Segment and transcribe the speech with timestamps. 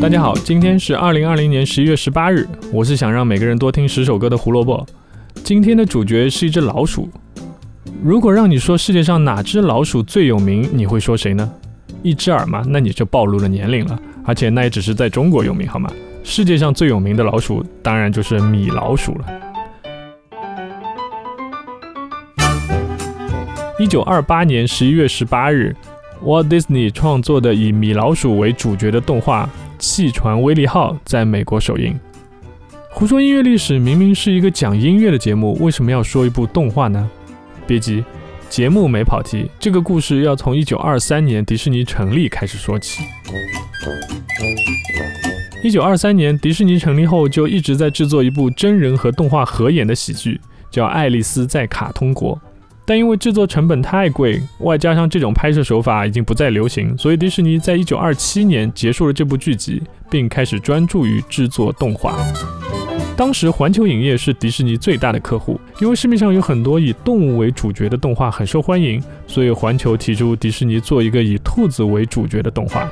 [0.00, 2.48] 大家好，今天是二零二零年十一月十八日。
[2.72, 4.84] 我是想让每个人多听十首歌的胡萝卜。
[5.44, 7.06] 今天的主角是一只老鼠。
[8.02, 11.52] 如果让你说世界上哪只老鼠最有名，你会说谁呢？
[12.02, 12.64] 一只耳吗？
[12.66, 13.98] 那你就暴露了年龄了。
[14.24, 15.92] 而且那也只是在中国有名，好吗？
[16.24, 19.26] 世界上最有名的老鼠，当然就是米老鼠了。
[23.78, 25.76] 一九二八年十一月十八日
[26.24, 29.44] ，Walt Disney 创作的以米老鼠为主角的动画
[29.80, 31.98] 《气船威利号》在美国首映。
[32.90, 37.10] 胡说音乐历史明明是一个讲音乐的节目，为什么要说一部动画呢？
[37.66, 38.04] 别急，
[38.48, 43.02] 节目没跑题，这个故事要从一九二三年迪士尼成立开始说起。
[45.62, 52.36] 一九二三年，迪士尼成立后就一直在制作一部真人和动画合演的喜剧，叫《爱丽丝在卡通国》。
[52.90, 62.18] 但因为制作成本太贵，外加上这种拍摄手法已经不再流行，所以迪士尼在一九二七年结束了这部剧集，并开始专注于制作动画。
[63.20, 72.88] 当时环球影业是迪士尼最大的客户，因为市面上有很多以动物为主角的动画很受欢迎，所以环球提出迪士尼做一个以兔子为主角的动画。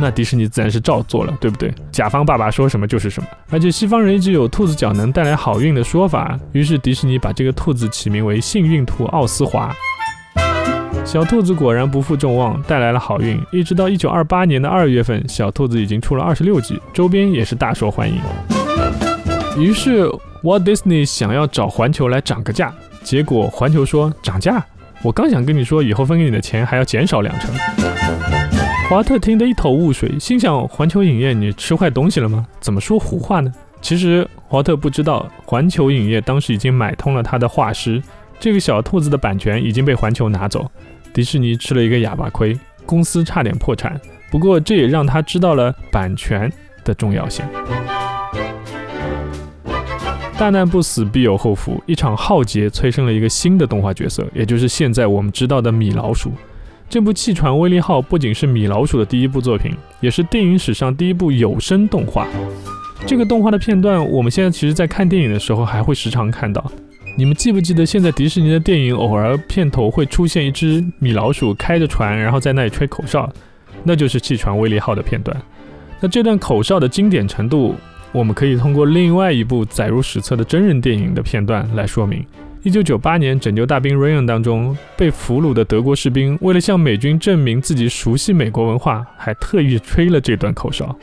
[0.00, 1.72] 那迪士尼自然是照做了，对不对？
[1.92, 3.28] 甲方爸爸说什么就是什么。
[3.50, 9.72] 而且西方人一直有兔子脚能带来好运的说法，于是迪士尼把这个兔子起名为幸运兔奥斯华。
[11.04, 13.40] 小兔子果然不负众望，带来了好运。
[13.52, 18.16] 一直到一九二八年的二月份，小兔子已经出了二十六集，周边也是大受欢迎。
[19.56, 20.04] 于是
[20.42, 24.64] Walt Disney 想要找环球来涨个价，结果环球说涨价？
[25.02, 27.54] 我刚想跟你说，以后分给你的钱还要减少两成。
[28.90, 32.46] 华特听得一头雾水，心想：环球影业，你吃坏东西了吗？
[32.60, 33.52] 怎么说胡话呢？
[33.80, 38.02] 其实华特不知道，环球影业当时已经买通了他的画师，
[38.40, 40.68] 这个小兔子的版权已经被环球拿走，
[41.12, 44.00] 迪士尼吃了一个哑巴亏，公司差点破产。
[44.30, 47.44] 不过这也让他知道了版权的重要性。
[50.44, 51.82] 大难不死，必有后福。
[51.86, 56.30] 一场浩劫催生了一个新的动画角色，也就是现在我们知道的米老鼠。
[56.86, 59.72] 这部《气船威利号》不仅是米老鼠的第一部作品，
[60.02, 62.28] 也是电影史上第一部有声动画。
[63.06, 66.62] 这个动画的片段，我们现在其实，在看电影的时候还会时常看到。
[67.16, 73.32] 你们记不记得，现在迪士尼的电影偶尔片头会出现一只米老鼠开着船，然后在那里吹口哨，
[73.82, 75.34] 那就是《气船威利号》的片段。
[76.00, 77.74] 那这段口哨的经典程度，
[78.14, 82.24] 我们可以通过另外一部载入史册的真人电影的片段来说明。
[82.62, 90.96] 一九九八年《拯救大兵瑞恩》当中，被俘虏的德国士兵为了向美军证明自己熟悉美国文化，还特意吹了这段口哨。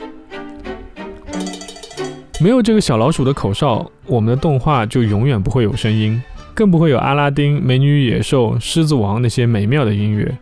[2.40, 6.20] 没有这个小老鼠的口哨，我们的动画就永远不会有声音，
[6.54, 10.34] 更不会有阿拉丁、美女与野兽、狮子王那些美妙的音乐。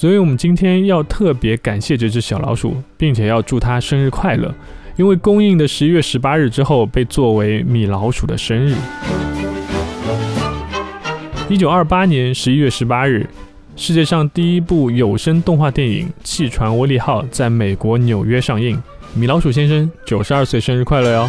[0.00, 4.50] 所以，我们今天要特别感谢这只小老鼠，并且要祝它生日快乐，
[4.96, 8.74] 因为公映的十一月十八日之后被作为米老鼠的生日。
[11.50, 13.28] 一九二八年十一月十八日，
[13.76, 18.82] 世界上第一部有声动画电影《气船威利号》在美国纽约上映。
[19.12, 21.28] 米老鼠先生九十二岁生日快乐哟！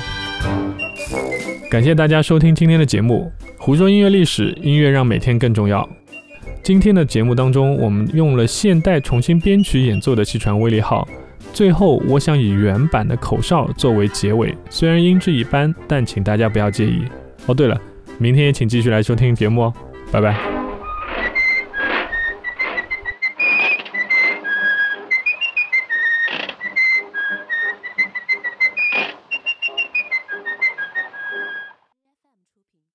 [1.69, 5.85] 感谢大家收听今天的节目，胡说音乐历史，音乐让每天更重要。
[6.63, 11.07] 今天的节目当中，我们用了现代重新编曲演奏的《气船威利号》，
[11.53, 17.01] 最后我想以原版的口哨作为结尾，虽然音质一般，但请大家不要介意。
[17.47, 17.79] 哦，对了，
[18.19, 19.73] 明天也请继续来收听节目哦。
[20.11, 20.50] 拜拜。